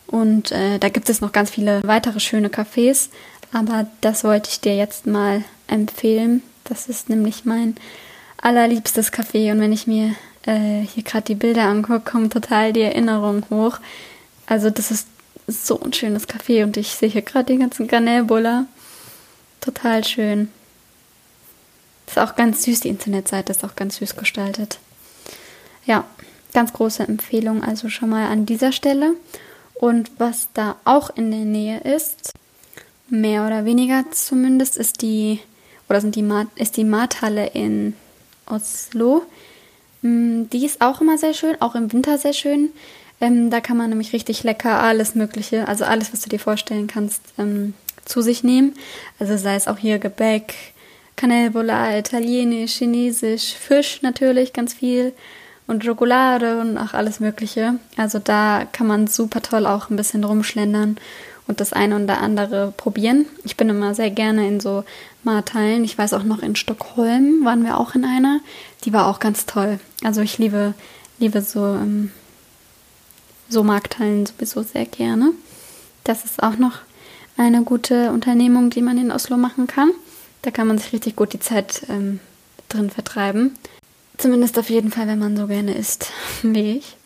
[0.09, 3.11] Und äh, da gibt es noch ganz viele weitere schöne Cafés.
[3.53, 6.43] Aber das wollte ich dir jetzt mal empfehlen.
[6.65, 7.77] Das ist nämlich mein
[8.43, 9.53] allerliebstes Café.
[9.53, 10.15] Und wenn ich mir
[10.47, 13.79] äh, hier gerade die Bilder angucke, kommt total die Erinnerung hoch.
[14.47, 15.09] Also das ist
[15.47, 18.67] so ein schönes Café und ich sehe hier gerade den ganzen Garnelbuller.
[19.61, 20.51] Total schön.
[22.07, 24.79] Ist auch ganz süß, die Internetseite ist auch ganz süß gestaltet.
[25.85, 26.05] Ja,
[26.55, 29.15] ganz große Empfehlung also schon mal an dieser Stelle.
[29.79, 32.33] Und was da auch in der Nähe ist,
[33.09, 35.41] mehr oder weniger zumindest, ist die,
[35.89, 37.95] oder sind die, ist die Marthalle in
[38.47, 39.23] Oslo.
[40.03, 42.71] Mm, die ist auch immer sehr schön, auch im Winter sehr schön.
[43.21, 46.87] Ähm, da kann man nämlich richtig lecker alles Mögliche, also alles, was du dir vorstellen
[46.87, 48.75] kannst, ähm, zu sich nehmen.
[49.19, 50.55] Also sei es auch hier Gebäck,
[51.17, 55.13] Kanelbola, Italienisch, Chinesisch, Fisch natürlich ganz viel
[55.69, 57.75] und Schokolade und auch alles Mögliche.
[57.97, 60.97] Also da kann man super toll auch ein bisschen rumschlendern
[61.47, 63.27] und das eine oder andere probieren.
[63.45, 64.85] Ich bin immer sehr gerne in so
[65.23, 65.85] Marteilen.
[65.85, 68.41] Ich weiß auch noch in Stockholm waren wir auch in einer.
[68.85, 69.79] Die war auch ganz toll.
[70.03, 70.75] Also ich liebe,
[71.19, 72.11] liebe so, ähm,
[73.49, 75.33] so Marktteilen sowieso sehr gerne.
[76.05, 76.79] Das ist auch noch
[77.37, 79.91] eine gute Unternehmung, die man in Oslo machen kann.
[80.43, 82.21] Da kann man sich richtig gut die Zeit ähm,
[82.69, 83.57] drin vertreiben.
[84.19, 86.97] Zumindest auf jeden Fall, wenn man so gerne isst wie ich.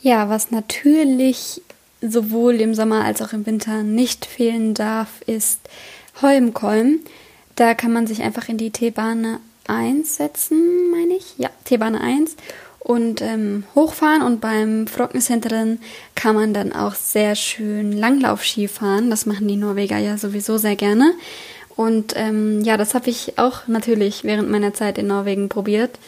[0.00, 1.62] Ja, was natürlich
[2.00, 5.60] sowohl im Sommer als auch im Winter nicht fehlen darf, ist
[6.22, 7.00] Holmkolm.
[7.56, 11.34] Da kann man sich einfach in die T-Bahn 1 setzen, meine ich.
[11.38, 12.36] Ja, T-Bahn 1
[12.78, 15.80] und ähm, hochfahren und beim Frognescenteren
[16.14, 19.10] kann man dann auch sehr schön Langlaufski fahren.
[19.10, 21.12] Das machen die Norweger ja sowieso sehr gerne.
[21.76, 25.98] Und ähm, ja, das habe ich auch natürlich während meiner Zeit in Norwegen probiert.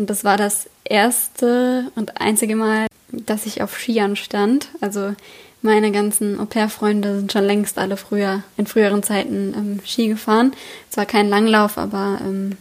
[0.00, 4.68] Und das war das erste und einzige Mal, dass ich auf Skiern stand.
[4.80, 5.12] Also
[5.60, 10.54] meine ganzen Au-pair-Freunde sind schon längst alle früher, in früheren Zeiten ähm, Ski gefahren.
[10.88, 12.56] Zwar kein Langlauf, aber ähm,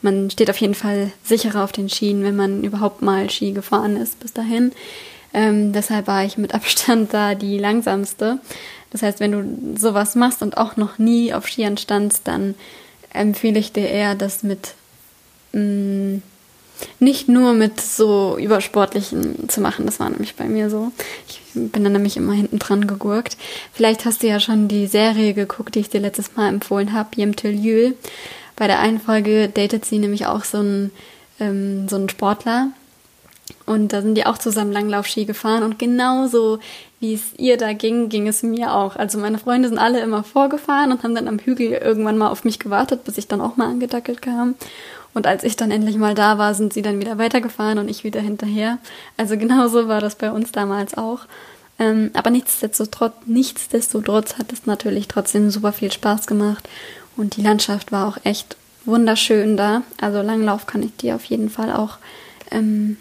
[0.00, 3.96] man steht auf jeden Fall sicherer auf den Skien, wenn man überhaupt mal Ski gefahren
[3.96, 4.70] ist bis dahin.
[5.34, 8.38] Ähm, deshalb war ich mit Abstand da die langsamste.
[8.92, 12.54] Das heißt, wenn du sowas machst und auch noch nie auf Skiern standst, dann
[13.12, 14.74] empfehle ich dir eher, das mit
[15.50, 16.22] mh, mm,
[16.98, 19.86] nicht nur mit so übersportlichen zu machen.
[19.86, 20.92] Das war nämlich bei mir so.
[21.28, 23.36] Ich bin dann nämlich immer hinten dran gegurkt.
[23.72, 27.10] Vielleicht hast du ja schon die Serie geguckt, die ich dir letztes Mal empfohlen habe,
[27.16, 27.96] Jem Jül.
[28.56, 30.90] Bei der einen Folge datet sie nämlich auch so einen,
[31.40, 32.68] ähm, so einen Sportler.
[33.64, 35.62] Und da sind die auch zusammen Langlaufski gefahren.
[35.62, 36.58] Und genauso
[37.00, 38.96] wie es ihr da ging, ging es mir auch.
[38.96, 42.44] Also meine Freunde sind alle immer vorgefahren und haben dann am Hügel irgendwann mal auf
[42.44, 44.54] mich gewartet, bis ich dann auch mal angedackelt kam.
[45.12, 48.04] Und als ich dann endlich mal da war, sind sie dann wieder weitergefahren und ich
[48.04, 48.78] wieder hinterher.
[49.16, 51.20] Also genauso war das bei uns damals auch.
[51.78, 56.68] Ähm, aber nichtsdestotrotz, nichtsdestotrotz hat es natürlich trotzdem super viel Spaß gemacht
[57.16, 58.56] und die Landschaft war auch echt
[58.86, 59.82] wunderschön da.
[60.00, 61.98] Also Langlauf kann ich dir auf jeden Fall auch
[62.50, 62.96] ähm,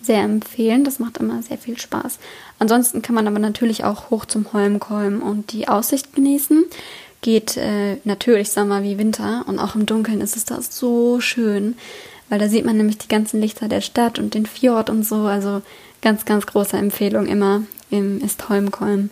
[0.00, 0.84] sehr empfehlen.
[0.84, 2.18] Das macht immer sehr viel Spaß.
[2.58, 6.64] Ansonsten kann man aber natürlich auch hoch zum Holmkolm und die Aussicht genießen
[7.20, 11.74] geht äh, natürlich Sommer wie Winter und auch im Dunkeln ist es da so schön,
[12.28, 15.22] weil da sieht man nämlich die ganzen Lichter der Stadt und den Fjord und so.
[15.22, 15.62] Also
[16.02, 19.08] ganz, ganz große Empfehlung immer im Istholmkolm.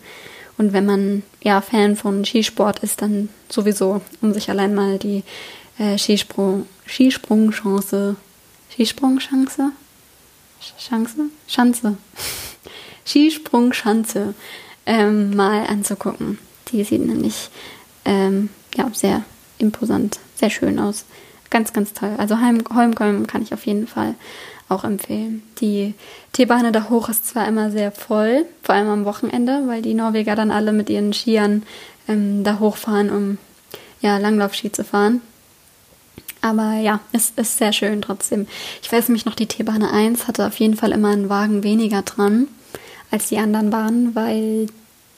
[0.59, 5.23] Und wenn man ja Fan von Skisport ist, dann sowieso, um sich allein mal die
[5.79, 8.17] äh, Skisprung, Skisprungchance,
[8.71, 9.73] Skisprungchance,
[10.79, 11.97] Chance, Schanze,
[13.13, 14.35] Skisprungschanze
[14.87, 16.39] ähm, mal anzugucken.
[16.69, 17.51] Die sieht nämlich
[18.05, 19.23] ähm, ja, sehr
[19.59, 21.05] imposant, sehr schön aus.
[21.51, 22.15] Ganz, ganz toll.
[22.17, 24.15] Also Holmkolm kann ich auf jeden Fall
[24.71, 25.43] auch empfehlen.
[25.61, 25.93] Die
[26.33, 30.35] T-Bahn da hoch ist zwar immer sehr voll, vor allem am Wochenende, weil die Norweger
[30.35, 31.65] dann alle mit ihren Skiern
[32.09, 33.39] ähm, da hochfahren, um
[34.01, 35.21] ja, Langlaufski zu fahren.
[36.41, 38.49] Aber ja, es ist sehr schön trotzdem.
[38.83, 42.01] Ich weiß nämlich noch, die T-Bahn 1 hatte auf jeden Fall immer einen Wagen weniger
[42.01, 42.49] dran
[43.13, 44.67] als die anderen Bahnen, weil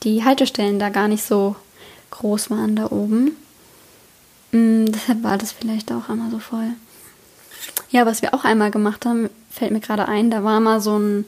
[0.03, 1.57] die Haltestellen da gar nicht so
[2.11, 3.37] groß waren da oben.
[4.53, 6.73] Mm, deshalb war das vielleicht auch einmal so voll.
[7.91, 10.99] Ja, was wir auch einmal gemacht haben, fällt mir gerade ein, da war mal so
[10.99, 11.25] ein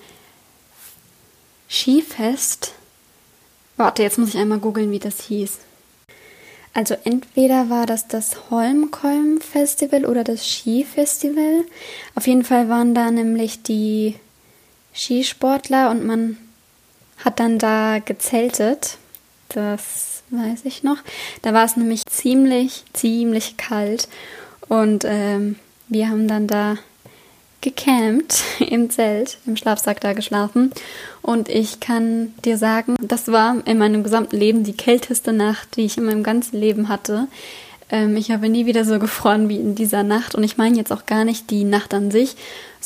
[1.70, 2.72] Skifest.
[3.76, 5.58] Warte, jetzt muss ich einmal googeln, wie das hieß.
[6.74, 11.64] Also entweder war das das Holmkolm Festival oder das Skifestival.
[12.14, 14.16] Auf jeden Fall waren da nämlich die
[14.94, 16.36] Skisportler und man
[17.24, 18.98] hat dann da gezeltet.
[19.48, 20.98] Das weiß ich noch.
[21.42, 24.08] Da war es nämlich ziemlich, ziemlich kalt
[24.68, 25.56] und ähm,
[25.88, 26.76] wir haben dann da
[27.60, 30.72] gecampt im Zelt, im Schlafsack da geschlafen.
[31.22, 35.84] Und ich kann dir sagen, das war in meinem gesamten Leben die kälteste Nacht, die
[35.84, 37.28] ich in meinem ganzen Leben hatte.
[37.90, 40.34] Ähm, ich habe nie wieder so gefroren wie in dieser Nacht.
[40.34, 42.36] Und ich meine jetzt auch gar nicht die Nacht an sich,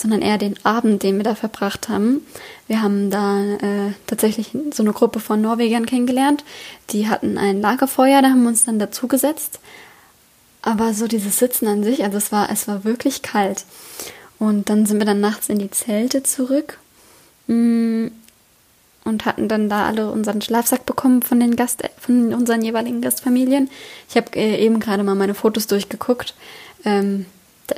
[0.01, 2.27] sondern eher den Abend, den wir da verbracht haben.
[2.67, 6.43] Wir haben da äh, tatsächlich so eine Gruppe von Norwegern kennengelernt.
[6.91, 9.61] Die hatten ein Lagerfeuer, da haben wir uns dann dazugesetzt.
[10.63, 13.65] Aber so dieses Sitzen an sich, also es war, es war wirklich kalt.
[14.39, 16.79] Und dann sind wir dann nachts in die Zelte zurück
[17.47, 18.07] mm,
[19.05, 23.69] und hatten dann da alle unseren Schlafsack bekommen von den Gast, von unseren jeweiligen Gastfamilien.
[24.09, 26.35] Ich habe äh, eben gerade mal meine Fotos durchgeguckt.
[26.87, 27.27] Ähm,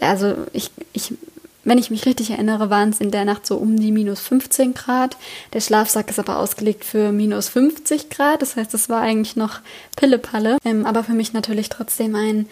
[0.00, 1.14] also ich, ich,
[1.64, 4.74] wenn ich mich richtig erinnere, waren es in der Nacht so um die minus 15
[4.74, 5.16] Grad.
[5.52, 8.42] Der Schlafsack ist aber ausgelegt für minus 50 Grad.
[8.42, 9.60] Das heißt, es war eigentlich noch
[9.96, 10.58] Pillepalle.
[10.64, 12.48] Ähm, aber für mich natürlich trotzdem ein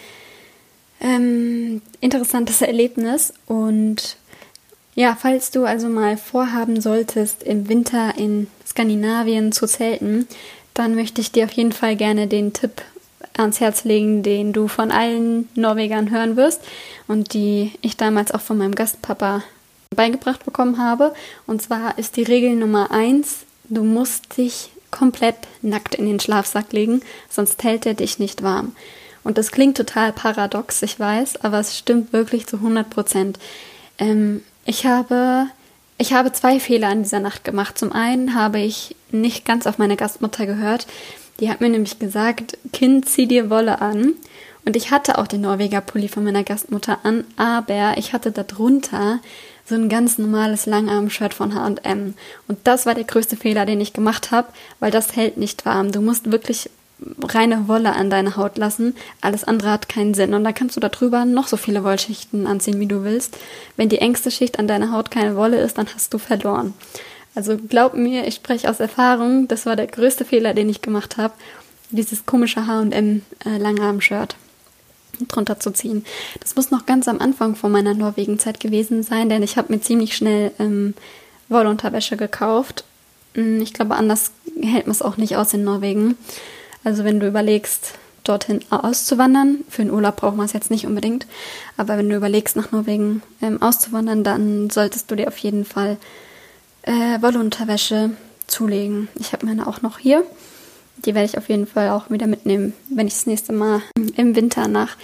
[1.01, 3.33] ähm, interessantes Erlebnis.
[3.47, 4.17] Und
[4.95, 10.29] ja, falls du also mal vorhaben solltest, im Winter in Skandinavien zu zelten,
[10.75, 12.83] dann möchte ich dir auf jeden Fall gerne den Tipp
[13.37, 16.61] ans Herz legen, den du von allen Norwegern hören wirst
[17.11, 19.43] und die ich damals auch von meinem Gastpapa
[19.97, 21.13] beigebracht bekommen habe.
[21.45, 26.73] Und zwar ist die Regel Nummer eins, du musst dich komplett nackt in den Schlafsack
[26.73, 28.77] legen, sonst hält er dich nicht warm.
[29.25, 33.41] Und das klingt total paradox, ich weiß, aber es stimmt wirklich zu 100 Prozent.
[33.99, 35.49] Ähm, ich habe
[35.99, 37.77] ich habe zwei Fehler in dieser Nacht gemacht.
[37.77, 40.87] Zum einen habe ich nicht ganz auf meine Gastmutter gehört.
[41.41, 44.13] Die hat mir nämlich gesagt, Kind, zieh dir Wolle an.
[44.71, 49.19] Und ich hatte auch den Norweger Pulli von meiner Gastmutter an, aber ich hatte darunter
[49.67, 52.15] so ein ganz normales Langarm-Shirt von H&M.
[52.47, 54.47] Und das war der größte Fehler, den ich gemacht habe,
[54.79, 55.91] weil das hält nicht warm.
[55.91, 56.71] Du musst wirklich
[57.21, 58.95] reine Wolle an deine Haut lassen.
[59.21, 60.35] Alles andere hat keinen Sinn.
[60.35, 63.39] Und da kannst du darüber noch so viele Wollschichten anziehen, wie du willst.
[63.77, 66.75] Wenn die engste Schicht an deiner Haut keine Wolle ist, dann hast du verloren.
[67.35, 71.17] Also glaub mir, ich spreche aus Erfahrung, das war der größte Fehler, den ich gemacht
[71.17, 71.35] habe,
[71.91, 74.37] dieses komische H&M äh, Langarm-Shirt
[75.29, 76.05] drunter zu ziehen.
[76.41, 79.81] Das muss noch ganz am Anfang von meiner Norwegen-Zeit gewesen sein, denn ich habe mir
[79.81, 80.95] ziemlich schnell ähm,
[81.49, 82.85] Wollunterwäsche gekauft.
[83.35, 86.17] Hm, ich glaube, anders hält man es auch nicht aus in Norwegen.
[86.85, 87.95] Also wenn du überlegst,
[88.25, 91.27] dorthin auszuwandern, für den Urlaub braucht man es jetzt nicht unbedingt,
[91.77, 95.97] aber wenn du überlegst, nach Norwegen ähm, auszuwandern, dann solltest du dir auf jeden Fall
[96.83, 98.11] äh, Wollunterwäsche
[98.47, 99.09] zulegen.
[99.19, 100.25] Ich habe meine auch noch hier.
[101.05, 103.83] Die werde ich auf jeden Fall auch wieder mitnehmen, wenn ich das nächste Mal
[104.17, 104.97] im Winter nach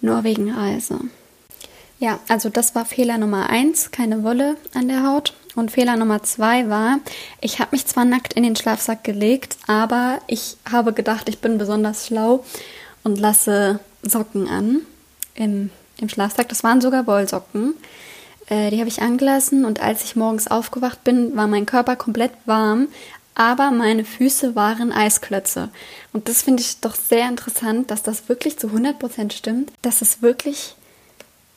[0.00, 0.98] Norwegen reise.
[1.98, 5.34] Ja, also das war Fehler Nummer eins, keine Wolle an der Haut.
[5.54, 6.98] Und Fehler Nummer zwei war,
[7.40, 11.58] ich habe mich zwar nackt in den Schlafsack gelegt, aber ich habe gedacht, ich bin
[11.58, 12.44] besonders schlau
[13.04, 14.80] und lasse Socken an
[15.34, 16.48] im, im Schlafsack.
[16.48, 17.74] Das waren sogar Wollsocken.
[18.48, 22.32] Äh, die habe ich angelassen und als ich morgens aufgewacht bin, war mein Körper komplett
[22.46, 22.88] warm,
[23.34, 25.70] aber meine Füße waren Eisklötze.
[26.12, 30.22] Und das finde ich doch sehr interessant, dass das wirklich zu 100% stimmt, dass es
[30.22, 30.74] wirklich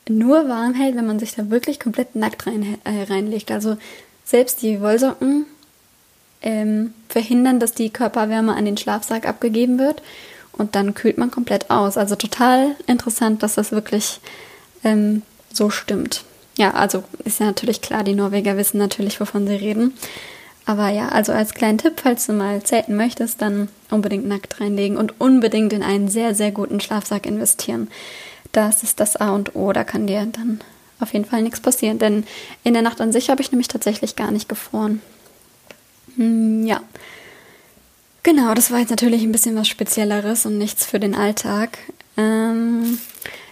[0.08, 3.50] nur warm hält, wenn man sich da wirklich komplett nackt rein, äh, reinlegt.
[3.50, 3.76] Also
[4.24, 5.46] selbst die Wollsocken
[6.42, 10.02] ähm, verhindern, dass die Körperwärme an den Schlafsack abgegeben wird
[10.52, 11.96] und dann kühlt man komplett aus.
[11.98, 14.20] Also total interessant, dass das wirklich
[14.84, 16.24] ähm, so stimmt.
[16.56, 19.94] Ja, also ist ja natürlich klar, die Norweger wissen natürlich, wovon sie reden.
[20.66, 24.96] Aber ja, also als kleinen Tipp, falls du mal zelten möchtest, dann unbedingt nackt reinlegen
[24.96, 27.88] und unbedingt in einen sehr, sehr guten Schlafsack investieren.
[28.50, 29.72] Das ist das A und O.
[29.72, 30.60] Da kann dir dann
[30.98, 31.98] auf jeden Fall nichts passieren.
[31.98, 32.24] Denn
[32.64, 35.00] in der Nacht an sich habe ich nämlich tatsächlich gar nicht gefroren.
[36.16, 36.80] Hm, ja.
[38.24, 41.78] Genau, das war jetzt natürlich ein bisschen was Spezielleres und nichts für den Alltag.
[42.16, 42.98] Ähm,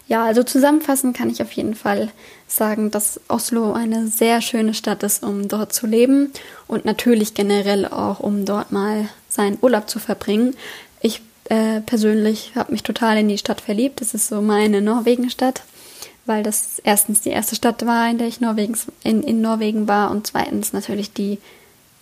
[0.06, 2.10] ja, also zusammenfassend kann ich auf jeden Fall
[2.46, 6.30] sagen, dass Oslo eine sehr schöne Stadt ist, um dort zu leben
[6.66, 10.54] und natürlich generell auch, um dort mal seinen Urlaub zu verbringen.
[11.00, 14.02] Ich äh, persönlich habe mich total in die Stadt verliebt.
[14.02, 15.62] Das ist so meine Norwegenstadt,
[16.26, 20.10] weil das erstens die erste Stadt war, in der ich Norwegens, in, in Norwegen war
[20.10, 21.38] und zweitens natürlich die,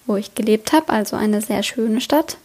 [0.07, 2.36] wo ich gelebt habe, also eine sehr schöne Stadt.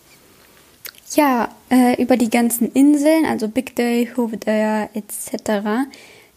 [1.16, 5.88] Ja, äh, über die ganzen Inseln, also Big Day, Hovedøya etc.,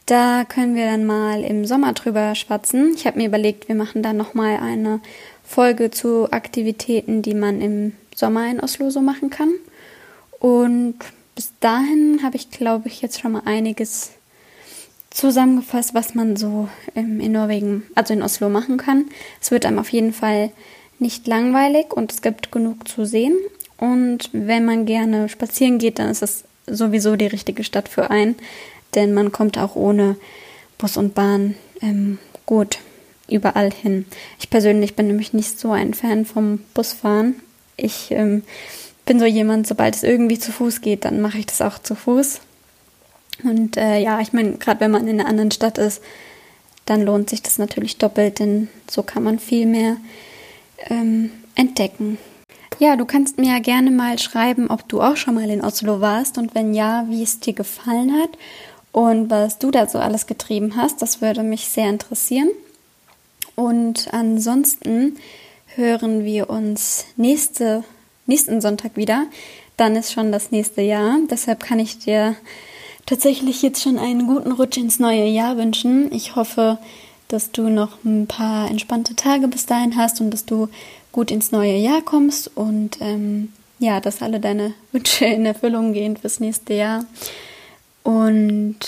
[0.06, 2.94] da können wir dann mal im Sommer drüber schwatzen.
[2.96, 5.00] Ich habe mir überlegt, wir machen dann nochmal eine
[5.44, 9.52] Folge zu Aktivitäten, die man im Sommer in Oslo so machen kann.
[10.40, 10.96] Und
[11.36, 14.12] bis dahin habe ich, glaube ich, jetzt schon mal einiges
[15.10, 19.06] zusammengefasst, was man so ähm, in Norwegen, also in Oslo machen kann.
[19.40, 20.50] Es wird einem auf jeden Fall
[20.98, 23.36] nicht langweilig und es gibt genug zu sehen.
[23.80, 28.36] Und wenn man gerne spazieren geht, dann ist es sowieso die richtige Stadt für einen,
[28.94, 30.16] denn man kommt auch ohne
[30.76, 32.78] Bus und Bahn ähm, gut
[33.26, 34.04] überall hin.
[34.38, 37.36] Ich persönlich bin nämlich nicht so ein Fan vom Busfahren.
[37.78, 38.42] Ich ähm,
[39.06, 41.94] bin so jemand, sobald es irgendwie zu Fuß geht, dann mache ich das auch zu
[41.94, 42.40] Fuß.
[43.44, 46.02] Und äh, ja, ich meine, gerade wenn man in einer anderen Stadt ist,
[46.84, 49.96] dann lohnt sich das natürlich doppelt, denn so kann man viel mehr
[50.90, 52.18] ähm, entdecken.
[52.80, 56.00] Ja, du kannst mir ja gerne mal schreiben, ob du auch schon mal in Oslo
[56.00, 58.30] warst und wenn ja, wie es dir gefallen hat
[58.90, 61.02] und was du da so alles getrieben hast.
[61.02, 62.48] Das würde mich sehr interessieren.
[63.54, 65.18] Und ansonsten
[65.74, 67.84] hören wir uns nächste,
[68.24, 69.26] nächsten Sonntag wieder.
[69.76, 71.18] Dann ist schon das nächste Jahr.
[71.30, 72.34] Deshalb kann ich dir
[73.04, 76.10] tatsächlich jetzt schon einen guten Rutsch ins neue Jahr wünschen.
[76.14, 76.78] Ich hoffe,
[77.28, 80.70] dass du noch ein paar entspannte Tage bis dahin hast und dass du
[81.12, 86.16] gut ins neue Jahr kommst und ähm, ja, dass alle deine Wünsche in Erfüllung gehen
[86.16, 87.04] fürs nächste Jahr.
[88.02, 88.78] Und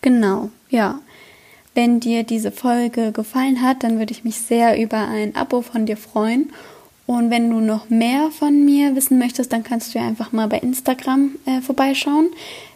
[0.00, 1.00] genau, ja.
[1.76, 5.86] Wenn dir diese Folge gefallen hat, dann würde ich mich sehr über ein Abo von
[5.86, 6.52] dir freuen.
[7.06, 10.58] Und wenn du noch mehr von mir wissen möchtest, dann kannst du einfach mal bei
[10.58, 12.30] Instagram äh, vorbeischauen.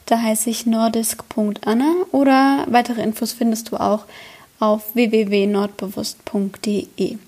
[0.07, 4.07] Da heiße ich nordisk.anna oder weitere Infos findest du auch
[4.59, 7.19] auf www.nordbewusst.de.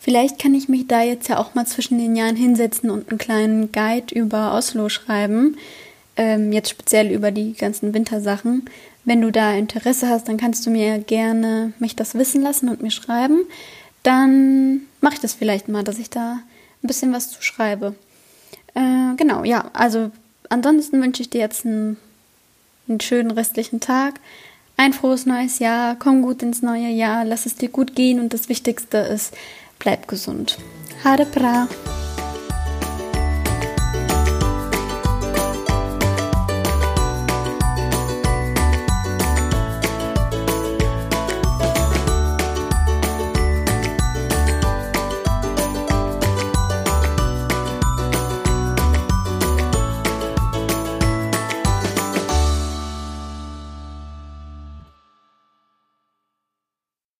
[0.00, 3.18] Vielleicht kann ich mich da jetzt ja auch mal zwischen den Jahren hinsetzen und einen
[3.18, 5.56] kleinen Guide über Oslo schreiben.
[6.16, 8.64] Ähm, jetzt speziell über die ganzen Wintersachen.
[9.04, 12.82] Wenn du da Interesse hast, dann kannst du mir gerne mich das wissen lassen und
[12.82, 13.40] mir schreiben.
[14.02, 16.40] Dann mache ich das vielleicht mal, dass ich da
[16.82, 17.94] ein bisschen was zu schreibe.
[18.74, 20.10] Äh, genau, ja, also
[20.48, 21.96] ansonsten wünsche ich dir jetzt einen,
[22.88, 24.14] einen schönen restlichen Tag
[24.78, 28.32] ein frohes neues Jahr, komm gut ins neue Jahr, lass es dir gut gehen und
[28.32, 29.34] das Wichtigste ist,
[29.78, 30.56] bleib gesund.
[31.04, 31.68] Hare pra!